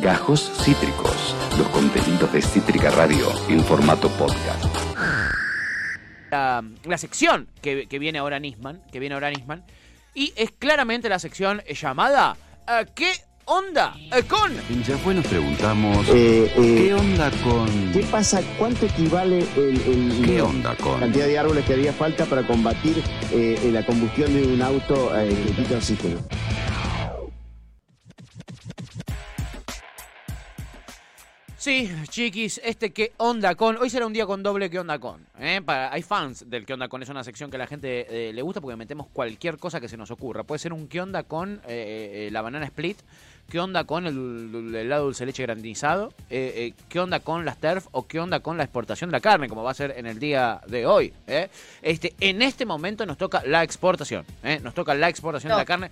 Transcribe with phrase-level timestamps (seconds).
[0.00, 4.64] Gajos Cítricos, los contenidos de Cítrica Radio en formato podcast.
[6.30, 9.64] La, la sección que, que viene ahora Nisman, que viene ahora Nisman,
[10.14, 12.36] y es claramente la sección llamada
[12.94, 13.12] ¿Qué
[13.46, 13.94] onda
[14.28, 14.52] con?
[14.84, 17.92] Ya fue nos preguntamos, Eh, eh, ¿qué onda con...?
[17.92, 18.40] ¿Qué pasa?
[18.58, 21.00] ¿Cuánto equivale el, el- ¿Qué la onda con?
[21.00, 25.28] cantidad de árboles que haría falta para combatir eh, la combustión de un auto eh,
[25.46, 26.18] que quita oxígeno?
[31.60, 33.76] Sí, chiquis, este qué onda con.
[33.76, 35.26] Hoy será un día con doble qué onda con.
[35.38, 35.60] ¿eh?
[35.62, 37.02] Para, hay fans del qué onda con.
[37.02, 39.86] Es una sección que a la gente eh, le gusta porque metemos cualquier cosa que
[39.86, 40.42] se nos ocurra.
[40.42, 42.96] Puede ser un qué onda con eh, eh, la banana split.
[43.50, 46.14] ¿Qué onda con el, el helado dulce leche grandizado?
[46.30, 47.88] Eh, ¿Qué onda con las TERF?
[47.90, 49.48] ¿O qué onda con la exportación de la carne?
[49.48, 51.12] Como va a ser en el día de hoy.
[51.26, 51.50] ¿eh?
[51.82, 54.24] Este, en este momento nos toca la exportación.
[54.44, 54.60] ¿eh?
[54.62, 55.90] Nos toca la exportación de la carne.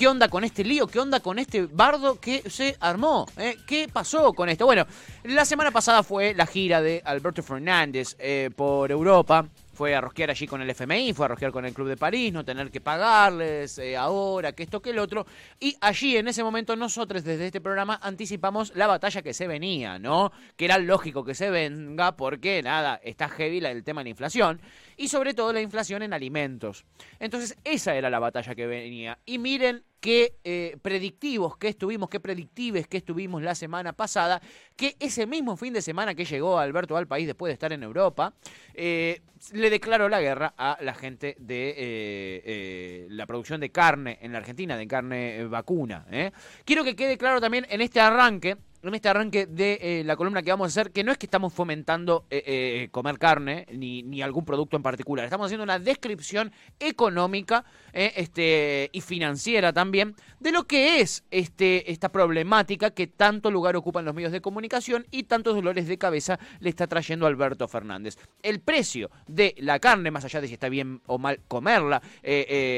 [0.00, 0.86] ¿Qué onda con este lío?
[0.86, 3.26] ¿Qué onda con este bardo que se armó?
[3.36, 3.58] ¿Eh?
[3.66, 4.64] ¿Qué pasó con esto?
[4.64, 4.86] Bueno,
[5.24, 9.46] la semana pasada fue la gira de Alberto Fernández eh, por Europa.
[9.74, 12.32] Fue a rosquear allí con el FMI, fue a rosquear con el Club de París,
[12.32, 15.26] no tener que pagarles eh, ahora, que esto, que el otro.
[15.58, 19.98] Y allí, en ese momento, nosotros desde este programa anticipamos la batalla que se venía,
[19.98, 20.32] ¿no?
[20.56, 24.62] Que era lógico que se venga porque, nada, está heavy el tema de la inflación.
[24.96, 26.84] Y sobre todo la inflación en alimentos.
[27.18, 29.18] Entonces, esa era la batalla que venía.
[29.24, 34.40] Y miren qué eh, predictivos que estuvimos, qué predictives que estuvimos la semana pasada,
[34.76, 37.82] que ese mismo fin de semana que llegó Alberto al país después de estar en
[37.82, 38.34] Europa,
[38.74, 39.20] eh,
[39.52, 44.32] le declaró la guerra a la gente de eh, eh, la producción de carne en
[44.32, 46.06] la Argentina, de carne vacuna.
[46.10, 46.30] ¿eh?
[46.64, 48.56] Quiero que quede claro también en este arranque,
[48.88, 51.26] en este arranque de eh, la columna que vamos a hacer, que no es que
[51.26, 55.24] estamos fomentando eh, eh, comer carne ni, ni algún producto en particular.
[55.24, 62.10] Estamos haciendo una descripción económica este, y financiera también de lo que es este, esta
[62.10, 66.70] problemática que tanto lugar ocupan los medios de comunicación y tantos dolores de cabeza le
[66.70, 68.16] está trayendo Alberto Fernández.
[68.42, 72.00] El precio de la carne, más allá de si está bien o mal comerla,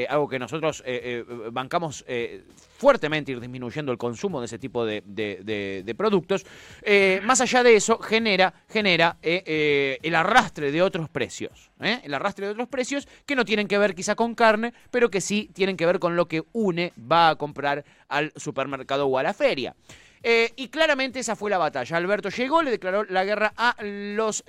[0.09, 0.83] algo que nosotros
[1.51, 2.03] bancamos
[2.83, 6.45] fuertemente ir disminuyendo el consumo de ese tipo de, productos,
[6.81, 11.71] eh, más allá de eso genera, genera eh, eh, el arrastre de otros precios.
[11.79, 12.01] ¿eh?
[12.03, 15.21] El arrastre de otros precios que no tienen que ver quizá con carne, pero que
[15.21, 19.23] sí tienen que ver con lo que une va a comprar al supermercado o a
[19.23, 19.73] la feria.
[20.21, 21.95] Eh, y claramente esa fue la batalla.
[21.95, 24.43] Alberto llegó, le declaró la guerra a los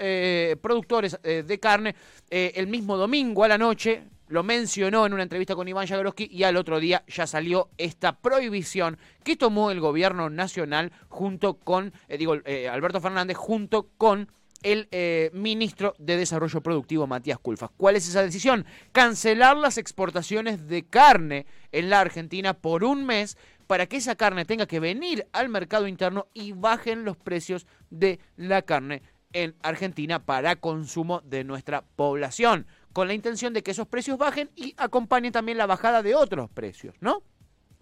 [0.60, 1.94] productores de carne
[2.30, 4.02] el mismo domingo a la noche.
[4.34, 8.18] Lo mencionó en una entrevista con Iván Jagroski y al otro día ya salió esta
[8.18, 14.32] prohibición que tomó el gobierno nacional junto con, eh, digo, eh, Alberto Fernández, junto con
[14.64, 17.70] el eh, ministro de Desarrollo Productivo, Matías Culfas.
[17.76, 18.66] ¿Cuál es esa decisión?
[18.90, 24.44] Cancelar las exportaciones de carne en la Argentina por un mes para que esa carne
[24.44, 29.02] tenga que venir al mercado interno y bajen los precios de la carne
[29.34, 34.50] en Argentina para consumo de nuestra población, con la intención de que esos precios bajen
[34.56, 37.22] y acompañen también la bajada de otros precios, ¿no?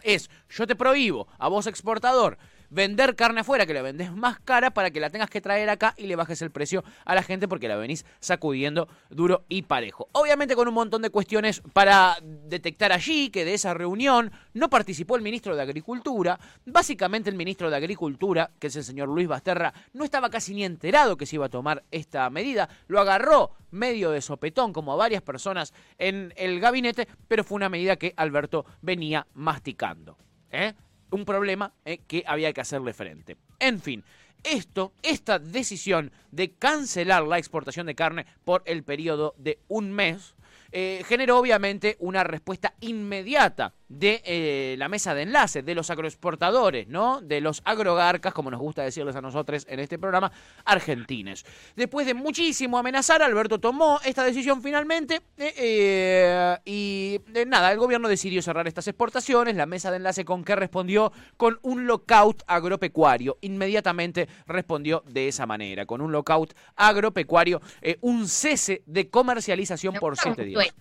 [0.03, 2.39] es yo te prohíbo a vos exportador
[2.73, 5.95] vender carne afuera que la vendés más cara para que la tengas que traer acá
[5.99, 10.09] y le bajes el precio a la gente porque la venís sacudiendo duro y parejo.
[10.13, 15.17] Obviamente con un montón de cuestiones para detectar allí que de esa reunión no participó
[15.17, 16.41] el ministro de Agricultura.
[16.65, 20.65] Básicamente el ministro de Agricultura, que es el señor Luis Basterra, no estaba casi ni
[20.65, 22.71] enterado que se iba a tomar esta medida.
[22.87, 27.69] Lo agarró medio de sopetón como a varias personas en el gabinete, pero fue una
[27.69, 30.17] medida que Alberto venía masticando.
[30.51, 30.73] ¿eh?
[31.13, 33.37] Un problema eh, que había que hacerle frente.
[33.61, 34.03] En fin,
[34.43, 40.35] esto, esta decisión de cancelar la exportación de carne por el periodo de un mes,
[40.73, 46.89] eh, generó obviamente una respuesta inmediata de eh, la mesa de enlace, de los agroexportadores,
[46.89, 47.21] ¿no?
[47.21, 50.33] De los agrogarcas, como nos gusta decirles a nosotros en este programa,
[50.65, 51.45] argentines.
[51.77, 58.09] Después de muchísimo amenazar, Alberto tomó esta decisión finalmente eh, eh, y nada, el gobierno
[58.09, 63.37] decidió cerrar estas exportaciones, la mesa de enlace con que respondió con un lockout agropecuario.
[63.43, 67.61] Inmediatamente respondió de esa manera, con un lockout agropecuario,
[68.01, 70.75] un cese de comercialización por siete días.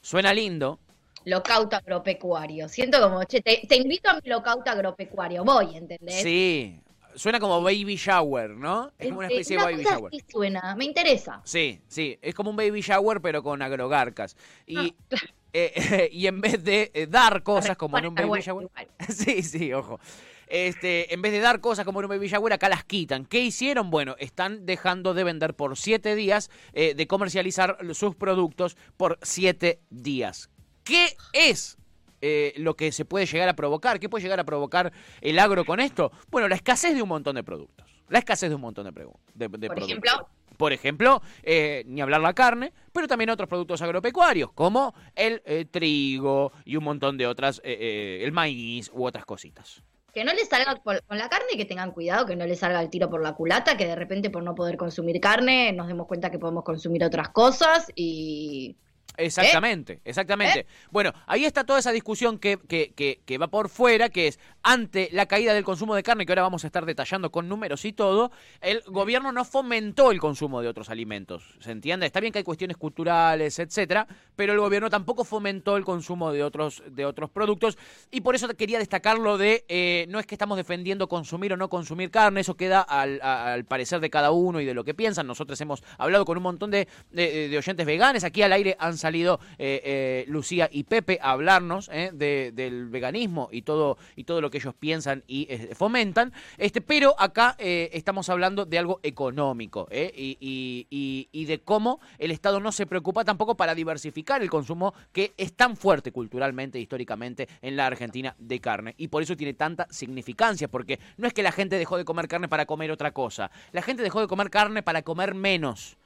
[0.00, 0.80] Suena lindo,
[1.24, 2.68] Lockout agropecuario.
[2.68, 5.44] Siento como, che, te, te invito a mi lockout agropecuario.
[5.44, 6.22] Voy, ¿entendés?
[6.22, 6.80] Sí,
[7.14, 8.92] suena como baby shower, ¿no?
[8.98, 10.12] Es como una Eh, especie de baby cosa shower.
[10.14, 11.40] así suena, me interesa.
[11.44, 14.36] Sí, sí, es como un baby shower pero con agrogarcas.
[14.66, 15.26] Y, Ah, claro.
[15.52, 18.64] eh, y en vez de eh, dar cosas como en un baby Bueno, shower...
[18.66, 18.88] igual.
[19.08, 20.00] Sí, sí, ojo.
[20.46, 23.24] Este, en vez de dar cosas como en un baby shower, acá las quitan.
[23.24, 23.90] ¿Qué hicieron?
[23.90, 29.80] Bueno, están dejando de vender por siete días, eh, de comercializar sus productos por siete
[29.88, 30.50] días.
[30.84, 31.78] ¿Qué es
[32.20, 34.00] eh, lo que se puede llegar a provocar.
[34.00, 36.10] ¿Qué puede llegar a provocar el agro con esto?
[36.30, 37.86] Bueno, la escasez de un montón de productos.
[38.08, 39.04] La escasez de un montón de, de,
[39.34, 39.88] de Por productos.
[39.88, 45.42] ejemplo, Por ejemplo, eh, ni hablar la carne, pero también otros productos agropecuarios, como el
[45.44, 49.82] eh, trigo y un montón de otras, el maíz u otras cositas.
[50.14, 52.80] que no les salga por- con la carne, que tengan cuidado, que no les salga
[52.80, 56.06] el tiro por la culata, que de repente por no poder consumir carne nos demos
[56.06, 58.76] cuenta que podemos consumir otras cosas y
[59.16, 60.66] Exactamente, exactamente.
[60.90, 64.40] Bueno, ahí está toda esa discusión que, que, que, que va por fuera, que es
[64.64, 67.84] ante la caída del consumo de carne, que ahora vamos a estar detallando con números
[67.84, 71.44] y todo, el gobierno no fomentó el consumo de otros alimentos.
[71.60, 72.06] ¿Se entiende?
[72.06, 76.42] Está bien que hay cuestiones culturales, etcétera, pero el gobierno tampoco fomentó el consumo de
[76.42, 77.76] otros, de otros productos.
[78.10, 81.56] Y por eso quería destacar lo de eh, no es que estamos defendiendo consumir o
[81.56, 85.26] no consumir carne, eso queda al, parecer de cada uno y de lo que piensan.
[85.26, 88.24] Nosotros hemos hablado con un montón de, de- de oyentes veganes.
[88.24, 92.88] Aquí al aire han salido eh, eh, Lucía y Pepe a hablarnos eh, de- del
[92.88, 96.32] veganismo y todo, y todo lo que ellos piensan y eh, fomentan.
[96.58, 100.86] Este, pero acá eh, estamos hablando de algo económico eh, y,
[101.32, 105.52] y- de cómo el Estado no se preocupa tampoco para diversificar el consumo que es
[105.52, 108.94] tan fuerte culturalmente, históricamente en la Argentina de carne.
[108.96, 112.28] Y por eso tiene tanta significancia, porque no es que la gente dejó de comer
[112.28, 113.50] carne para comer otra cosa.
[113.72, 115.96] La gente dejó de comer carne para comer menos.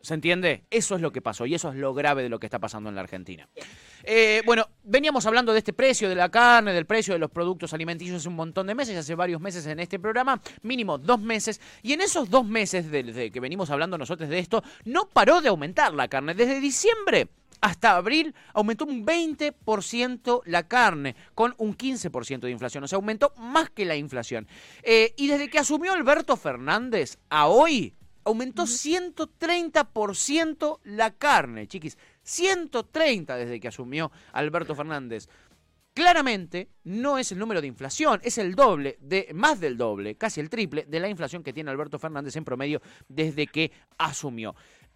[0.00, 0.62] ¿Se entiende?
[0.70, 2.88] Eso es lo que pasó y eso es lo grave de lo que está pasando
[2.88, 3.48] en la Argentina.
[4.10, 7.74] Eh, bueno, veníamos hablando de este precio de la carne, del precio de los productos
[7.74, 11.60] alimenticios hace un montón de meses, hace varios meses en este programa, mínimo dos meses,
[11.82, 15.50] y en esos dos meses desde que venimos hablando nosotros de esto, no paró de
[15.50, 16.32] aumentar la carne.
[16.32, 17.28] Desde diciembre
[17.60, 22.84] hasta abril aumentó un 20% la carne, con un 15% de inflación.
[22.84, 24.48] O sea, aumentó más que la inflación.
[24.84, 27.92] Eh, y desde que asumió Alberto Fernández a hoy,
[28.24, 31.98] aumentó 130% la carne, chiquis.
[32.28, 35.28] 130 desde que asumió Alberto Fernández.
[35.94, 40.40] Claramente no es el número de inflación, es el doble, de más del doble, casi
[40.40, 44.54] el triple de la inflación que tiene Alberto Fernández en promedio desde que asumió.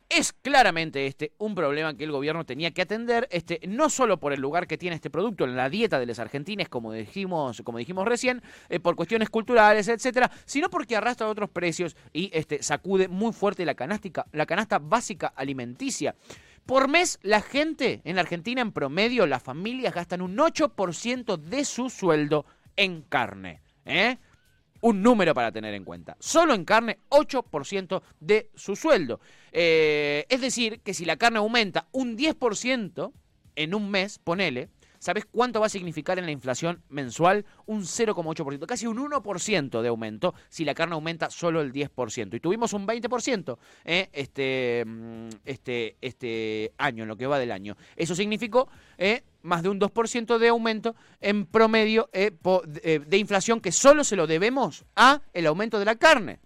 [0.08, 4.34] Es claramente este un problema que el gobierno tenía que atender, este, no solo por
[4.34, 7.78] el lugar que tiene este producto en la dieta de los argentines, como dijimos, como
[7.78, 13.08] dijimos recién, eh, por cuestiones culturales, etcétera, sino porque arrastra otros precios y este, sacude
[13.08, 16.14] muy fuerte la, canástica, la canasta básica alimenticia.
[16.66, 21.90] Por mes, la gente en Argentina, en promedio, las familias gastan un 8% de su
[21.90, 23.62] sueldo en carne.
[23.84, 24.18] ¿eh?
[24.80, 26.16] Un número para tener en cuenta.
[26.20, 29.20] Solo en carne, 8% de su sueldo.
[29.50, 33.12] Eh, es decir, que si la carne aumenta un 10%
[33.56, 34.70] en un mes, ponele,
[35.02, 37.44] ¿sabes cuánto va a significar en la inflación mensual?
[37.66, 42.36] Un 0,8%, casi un 1% de aumento si la carne aumenta solo el 10%.
[42.36, 47.50] Y tuvimos un 20% eh, este, mm, este, este año, en lo que va del
[47.50, 47.76] año.
[47.96, 52.30] Eso significó eh, más de un 2% de aumento en promedio eh,
[53.04, 56.38] de inflación que solo se lo debemos a el aumento de la carne.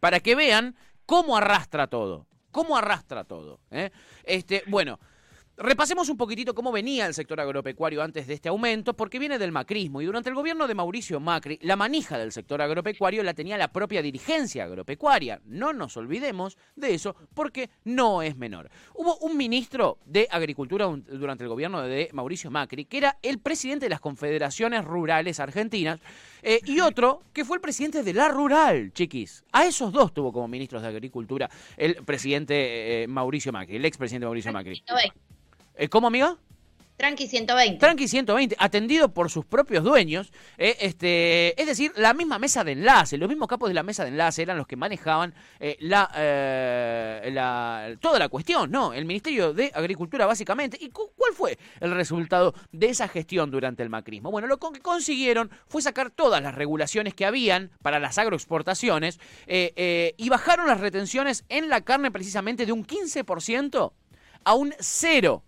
[0.00, 0.74] Para que vean
[1.06, 2.26] cómo arrastra todo.
[2.50, 3.60] Cómo arrastra todo.
[4.24, 4.98] Este, bueno,
[5.56, 9.52] repasemos un poquitito cómo venía el sector agropecuario antes de este aumento, porque viene del
[9.52, 10.00] macrismo.
[10.00, 13.72] Y durante el gobierno de Mauricio Macri, la manija del sector agropecuario la tenía la
[13.72, 15.40] propia dirigencia agropecuaria.
[15.46, 18.70] No nos olvidemos de eso, porque no es menor.
[18.94, 23.86] Hubo un ministro de Agricultura durante el gobierno de Mauricio Macri, que era el presidente
[23.86, 26.00] de las confederaciones rurales argentinas,
[26.42, 29.44] eh, y otro que fue el presidente de la rural, chiquis.
[29.52, 34.26] A esos dos tuvo como ministros de Agricultura el presidente eh, Mauricio Macri, el expresidente
[34.26, 34.82] Mauricio Macri.
[35.76, 35.84] 120.
[35.84, 36.36] Eh, ¿Cómo, amiga?
[36.94, 37.78] Tranqui 120.
[37.78, 42.72] Tranqui 120, atendido por sus propios dueños, eh, este, es decir, la misma mesa de
[42.72, 46.08] enlace, los mismos capos de la mesa de enlace eran los que manejaban eh, la,
[46.14, 48.92] eh, la- toda la cuestión, ¿no?
[48.92, 50.76] El Ministerio de Agricultura, básicamente.
[50.80, 54.30] ¿Y cu- cuál fue el resultado de esa gestión durante el macrismo?
[54.30, 60.28] Bueno, lo que consiguieron fue sacar todas las regulaciones que habían para las agroexportaciones y
[60.28, 63.92] bajaron las retenciones en la carne precisamente de un 15%
[64.44, 65.42] a un 0%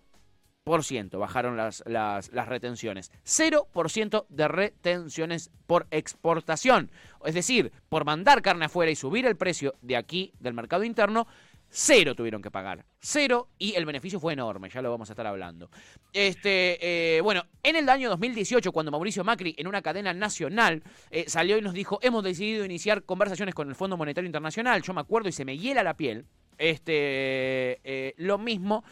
[0.65, 3.11] bajaron las, las, las retenciones.
[3.23, 6.89] 0% de retenciones por exportación.
[7.23, 11.27] Es decir, por mandar carne afuera y subir el precio de aquí, del mercado interno,
[11.69, 12.83] cero tuvieron que pagar.
[12.99, 15.69] Cero y el beneficio fue enorme, ya lo vamos a estar hablando.
[16.11, 20.81] Este, eh, bueno, en el año 2018, cuando Mauricio Macri, en una cadena nacional,
[21.11, 24.95] eh, salió y nos dijo, hemos decidido iniciar conversaciones con el Fondo Monetario Internacional, yo
[24.95, 26.25] me acuerdo y se me hiela la piel.
[26.57, 28.83] Este, eh, lo mismo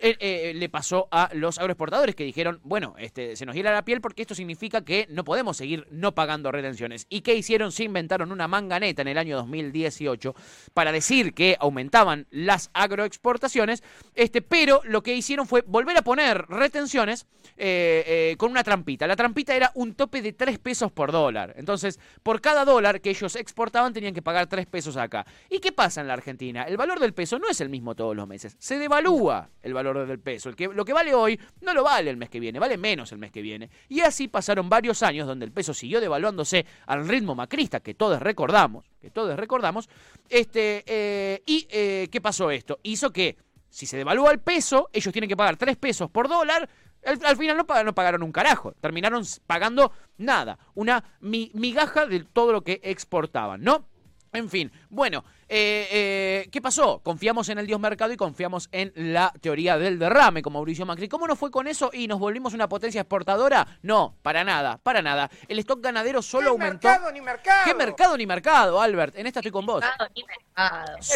[0.00, 3.84] eh, eh, le pasó a los agroexportadores que dijeron, bueno, este, se nos hiela la
[3.84, 7.06] piel porque esto significa que no podemos seguir no pagando retenciones.
[7.08, 7.72] ¿Y qué hicieron?
[7.72, 10.34] Se inventaron una manganeta en el año 2018
[10.72, 13.82] para decir que aumentaban las agroexportaciones,
[14.14, 17.26] este, pero lo que hicieron fue volver a poner retenciones
[17.56, 19.06] eh, con una trampita.
[19.06, 21.54] La trampita era un tope de 3 pesos por dólar.
[21.56, 25.26] Entonces, por cada dólar que ellos exportaban tenían que pagar 3 pesos acá.
[25.50, 26.62] ¿Y qué pasa en la Argentina?
[26.62, 28.56] El valor del peso no es el mismo todos los meses.
[28.60, 30.52] Se devalúa el valor del peso.
[30.52, 33.18] Que, lo que vale hoy no lo vale el mes que viene, vale menos el
[33.18, 33.70] mes que viene.
[33.88, 38.20] Y así pasaron varios años donde el peso siguió devaluándose al ritmo macrista que todos
[38.20, 39.88] recordamos, que todos recordamos.
[40.28, 42.80] Este, eh, ¿Y eh, qué pasó esto?
[42.82, 43.36] Hizo que
[43.70, 46.68] si se devalúa el peso, ellos tienen que pagar 3 pesos por dólar.
[47.04, 48.72] Al, final no pagaron, un carajo.
[48.80, 50.58] Terminaron pagando nada.
[50.74, 53.86] Una migaja de todo lo que exportaban, ¿no?
[54.32, 57.00] En fin, bueno, eh, eh, ¿Qué pasó?
[57.02, 61.08] Confiamos en el Dios mercado y confiamos en la teoría del derrame, como Mauricio Macri.
[61.08, 63.66] ¿Cómo nos fue con eso y nos volvimos una potencia exportadora?
[63.82, 65.30] No, para nada, para nada.
[65.48, 66.88] El stock ganadero solo ¿Qué aumentó.
[66.88, 67.62] mercado ni mercado?
[67.64, 69.16] ¿Qué mercado ni mercado, Albert?
[69.16, 69.80] En esta estoy con vos.
[69.80, 70.47] Mercado, ni mercado.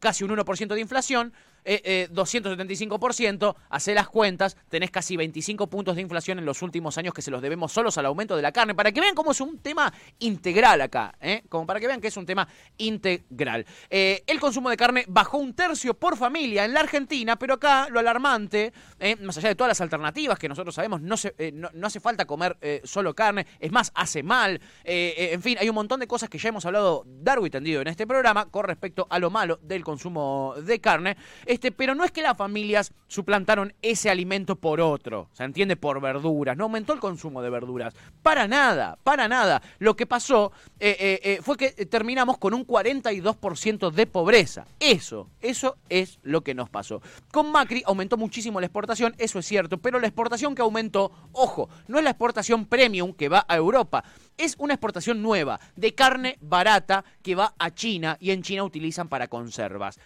[0.00, 1.32] casi un 1% de inflación,
[1.64, 6.98] eh, 275%, eh, hace las cuentas, tenés casi 25 puntos de inflación en los últimos
[6.98, 9.32] años que se los debemos solos al aumento de la carne, para que vean cómo
[9.32, 11.42] es un tema integral acá, ¿eh?
[11.48, 12.48] como para que vean que es un tema
[12.78, 13.66] integral.
[13.88, 17.88] Eh, el consumo de carne bajó un tercio por familia en la Argentina, pero acá
[17.90, 18.72] lo alarmante,
[19.20, 22.56] más allá de todas las alternativas que nosotros sabemos, no, se, no, hace falta comer
[22.84, 26.48] solo carne, es más, hace mal, en fin, hay un montón de cosas que ya
[26.48, 30.54] hemos hablado largo y tendido en este programa con respecto a lo malo del consumo
[30.62, 31.16] de carne.
[31.50, 35.74] Este, pero no es que las familias suplantaron ese alimento por otro, ¿se entiende?
[35.74, 37.92] Por verduras, no aumentó el consumo de verduras.
[38.22, 39.60] Para nada, para nada.
[39.80, 44.64] Lo que pasó eh, eh, eh, fue que terminamos con un 42% de pobreza.
[44.78, 47.02] Eso, eso es lo que nos pasó.
[47.32, 51.68] Con Macri aumentó muchísimo la exportación, eso es cierto, pero la exportación que aumentó, ojo,
[51.88, 54.04] no es la exportación premium que va a Europa,
[54.38, 59.08] es una exportación nueva de carne barata que va a China y en China utilizan
[59.08, 59.98] para conservas.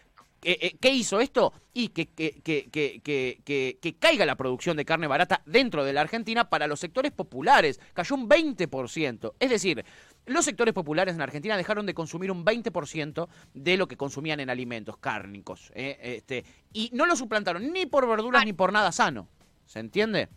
[0.44, 1.54] Eh, eh, ¿Qué hizo esto?
[1.72, 6.50] Y que, que, que, que, caiga la producción de carne barata dentro de la Argentina
[6.50, 7.80] para los sectores populares.
[7.94, 9.32] Cayó un 20%.
[9.40, 9.84] Es decir,
[10.26, 14.50] los sectores populares en Argentina dejaron de consumir un 20% de lo que consumían en
[14.50, 15.72] alimentos cárnicos.
[15.74, 19.28] Eh, este, y no lo suplantaron ni por verduras ni por nada sano.
[19.64, 20.28] ¿Se entiende?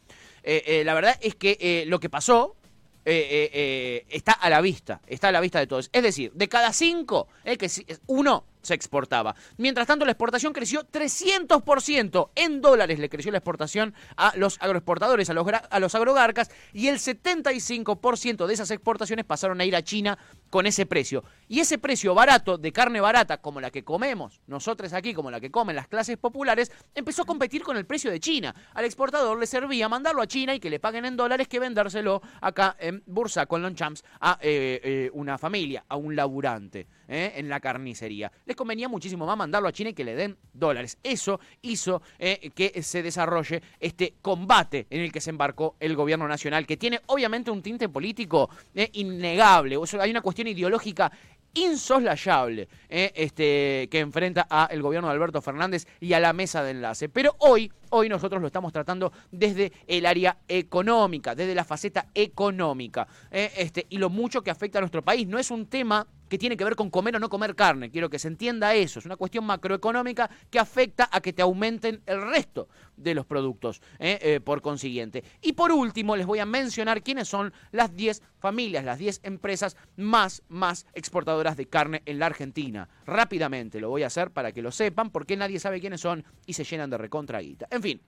[0.85, 2.55] la verdad es que lo que pasó
[3.03, 5.89] está a la vista, está a la vista de todos.
[5.91, 7.69] Es decir, de cada cinco, que
[8.05, 9.35] uno se exportaba.
[9.57, 12.29] Mientras tanto, la exportación creció 300%.
[12.35, 16.97] En dólares le creció la exportación a los agroexportadores, a los, a agrogarcas, y el
[16.97, 20.17] 75% de esas exportaciones pasaron a ir a China
[20.49, 21.23] con ese precio.
[21.47, 25.39] Y ese precio barato, de carne barata, como la que comemos nosotros aquí, como la
[25.39, 28.53] que comen las clases populares, empezó a competir con el precio de China.
[28.73, 32.21] Al exportador le servía mandarlo a China y que le paguen en dólares que vendérselo
[32.41, 37.49] acá en Bursa con Lonchamps a eh, eh, una familia, a un laburante eh, en
[37.49, 40.97] la carnicería convenía muchísimo más mandarlo a China y que le den dólares.
[41.01, 46.27] Eso hizo eh, que se desarrolle este combate en el que se embarcó el gobierno
[46.27, 49.77] nacional, que tiene obviamente un tinte político eh, innegable.
[49.77, 51.09] O hay una cuestión ideológica
[51.53, 56.71] insoslayable este, que enfrenta a el gobierno de Alberto Fernández y a la mesa de
[56.71, 57.09] enlace.
[57.09, 63.07] Pero hoy, hoy nosotros lo estamos tratando desde el área económica, desde la faceta económica,
[63.31, 65.27] este, y lo mucho que afecta a nuestro país.
[65.27, 67.89] No es un tema que tiene que ver con comer o no comer carne.
[67.89, 68.99] Quiero que se entienda eso.
[68.99, 73.81] Es una cuestión macroeconómica que afecta a que te aumenten el resto de los productos,
[73.99, 74.19] ¿eh?
[74.21, 75.23] Eh, por consiguiente.
[75.41, 79.77] Y por último, les voy a mencionar quiénes son las 10 familias, las 10 empresas
[79.95, 82.89] más, más exportadoras de carne en la Argentina.
[83.05, 86.53] Rápidamente lo voy a hacer para que lo sepan, porque nadie sabe quiénes son y
[86.53, 87.67] se llenan de recontraguita.
[87.77, 87.99] En fin.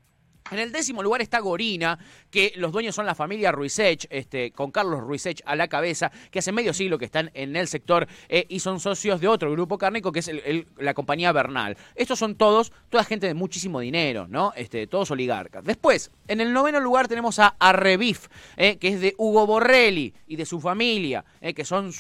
[0.52, 2.00] En el décimo lugar está Gorina,
[2.32, 6.40] que los dueños son la familia Ruizech, este, con Carlos Ruizech a la cabeza, que
[6.40, 9.78] hace medio siglo que están en el sector eh, y son socios de otro grupo
[9.78, 10.32] cárnico que es
[10.78, 11.78] la compañía Bernal.
[11.94, 14.52] Estos son todos, toda gente de muchísimo dinero, ¿no?
[14.56, 15.64] Este, todos oligarcas.
[15.64, 18.28] Después, en el noveno lugar tenemos a Arrebif,
[18.58, 21.92] eh, que es de Hugo Borrelli y de su familia, eh, que son,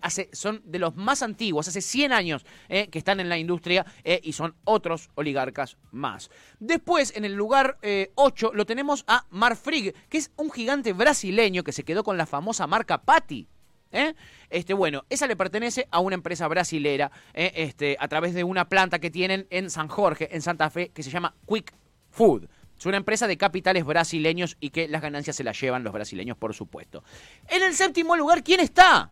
[0.00, 3.84] hace, son de los más antiguos, hace 100 años que están en la industria
[4.22, 6.30] y son otros oligarcas más.
[6.58, 7.78] Después, en el lugar
[8.14, 12.26] 8 lo tenemos a Marfrig, que es un gigante brasileño que se quedó con la
[12.26, 13.46] famosa marca Patty.
[13.92, 14.14] ¿eh?
[14.50, 17.52] Este, bueno, esa le pertenece a una empresa brasilera ¿eh?
[17.54, 21.02] este, a través de una planta que tienen en San Jorge, en Santa Fe, que
[21.02, 21.72] se llama Quick
[22.10, 22.48] Food.
[22.78, 26.36] Es una empresa de capitales brasileños y que las ganancias se las llevan los brasileños,
[26.36, 27.02] por supuesto.
[27.48, 29.10] En el séptimo lugar, ¿quién está?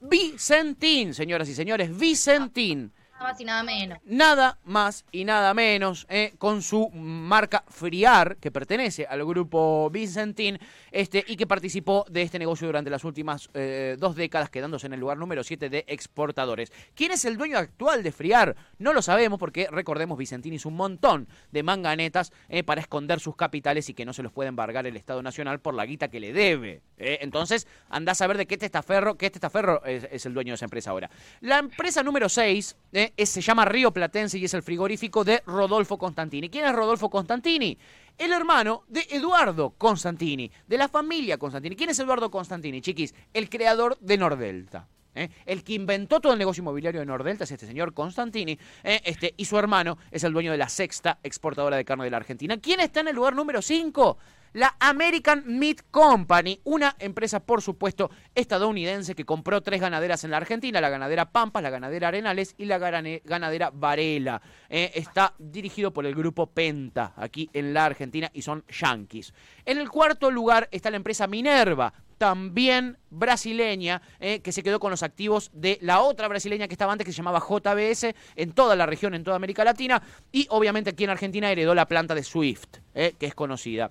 [0.00, 2.92] Vicentín, señoras y señores, Vicentín.
[3.24, 3.98] Más y nada menos.
[4.04, 10.58] Nada más y nada menos, eh, con su marca Friar, que pertenece al grupo Vicentín,
[10.92, 14.92] este, y que participó de este negocio durante las últimas eh, dos décadas, quedándose en
[14.92, 16.70] el lugar número 7 de exportadores.
[16.94, 18.56] ¿Quién es el dueño actual de Friar?
[18.76, 23.36] No lo sabemos porque, recordemos, Vicentín hizo un montón de manganetas eh, para esconder sus
[23.36, 26.20] capitales y que no se los puede embargar el Estado Nacional por la guita que
[26.20, 26.82] le debe.
[26.98, 30.66] Entonces, andá a saber de qué testaferro, qué testaferro es, es el dueño de esa
[30.66, 31.10] empresa ahora.
[31.40, 32.76] La empresa número 6
[33.16, 36.48] se llama Río Platense y es el frigorífico de Rodolfo Constantini.
[36.48, 37.78] ¿Quién es Rodolfo Constantini?
[38.18, 41.76] El hermano de Eduardo Constantini, de la familia Constantini.
[41.76, 43.14] ¿Quién es Eduardo Constantini, chiquis?
[43.32, 44.88] El creador de Nordelta.
[45.14, 45.28] ¿Eh?
[45.46, 49.00] El que inventó todo el negocio inmobiliario de Nordelta es este señor Constantini, ¿eh?
[49.04, 52.18] este, y su hermano es el dueño de la sexta exportadora de carne de la
[52.18, 52.56] Argentina.
[52.58, 54.18] ¿Quién está en el lugar número 5?
[54.54, 60.36] la American Meat Company, una empresa, por supuesto, estadounidense que compró tres ganaderas en la
[60.38, 64.40] Argentina, la ganadera Pampas, la ganadera Arenales y la ganadera Varela.
[64.70, 69.34] Eh, está dirigido por el grupo Penta, aquí en la Argentina, y son yankees.
[69.64, 74.90] En el cuarto lugar está la empresa Minerva, también brasileña, eh, que se quedó con
[74.90, 78.76] los activos de la otra brasileña que estaba antes, que se llamaba JBS, en toda
[78.76, 80.02] la región, en toda América Latina,
[80.32, 83.90] y obviamente aquí en Argentina heredó la planta de Swift, eh, que es conocida.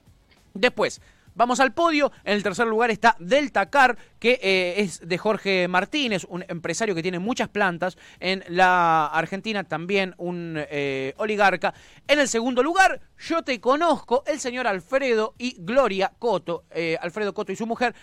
[0.54, 1.02] Después,
[1.36, 2.12] Vamos al podio.
[2.24, 6.96] En el tercer lugar está Delta Car, que eh, es de Jorge Martínez, un empresario
[6.96, 7.98] que tiene muchas plantas.
[8.20, 11.74] En la Argentina también un eh, oligarca.
[12.08, 16.66] En el segundo lugar, yo te conozco, el señor Alfredo y Gloria Coto.
[16.72, 17.96] Eh, Alfredo Coto y su mujer.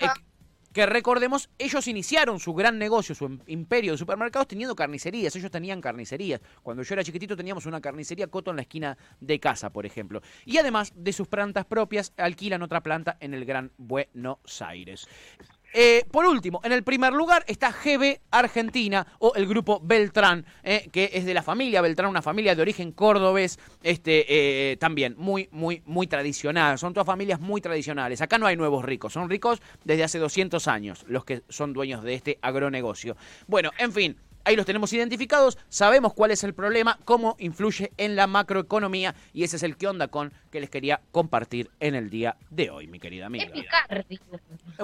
[0.00, 0.14] Ah
[0.78, 5.80] que recordemos, ellos iniciaron su gran negocio, su imperio de supermercados teniendo carnicerías, ellos tenían
[5.80, 6.40] carnicerías.
[6.62, 10.22] Cuando yo era chiquitito teníamos una carnicería Coto en la esquina de casa, por ejemplo.
[10.44, 15.08] Y además de sus plantas propias, alquilan otra planta en el Gran Buenos Aires.
[15.72, 20.88] Eh, por último, en el primer lugar está GB Argentina o el grupo Beltrán, eh,
[20.90, 24.24] que es de la familia Beltrán, una familia de origen cordobés, este,
[24.72, 26.78] eh, también muy, muy, muy tradicional.
[26.78, 28.22] Son todas familias muy tradicionales.
[28.22, 32.02] Acá no hay nuevos ricos, son ricos desde hace 200 años los que son dueños
[32.02, 33.16] de este agronegocio.
[33.46, 34.16] Bueno, en fin,
[34.48, 39.44] Ahí los tenemos identificados, sabemos cuál es el problema, cómo influye en la macroeconomía y
[39.44, 42.86] ese es el que onda con que les quería compartir en el día de hoy,
[42.86, 43.52] mi querida amiga.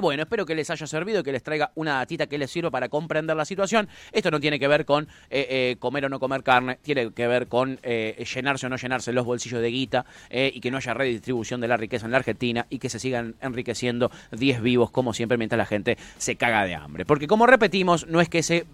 [0.00, 2.70] Bueno, espero que les haya servido y que les traiga una datita que les sirva
[2.70, 3.88] para comprender la situación.
[4.11, 7.27] Esto no tiene que ver con eh, eh, comer o no comer carne, tiene que
[7.29, 10.94] ver con eh, llenarse o no llenarse los bolsillos de guita y que no haya
[10.94, 15.14] redistribución de la riqueza en la Argentina y que se sigan enriqueciendo 10 vivos como
[15.14, 17.05] siempre mientras la gente se caga de hambre.
[17.05, 18.66] Porque como repetimos, no es que se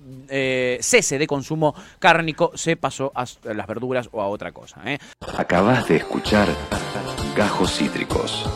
[0.83, 4.81] cese de consumo cárnico se pasó a las verduras o a otra cosa.
[4.85, 4.99] ¿eh?
[5.37, 6.49] Acabas de escuchar
[7.37, 8.49] Gajos Cítricos.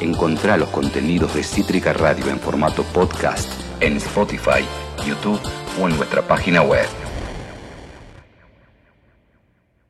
[0.00, 3.48] Encontrá los contenidos de Cítrica Radio en formato podcast
[3.80, 4.64] en Spotify,
[5.06, 5.40] YouTube
[5.80, 7.07] o en nuestra página web.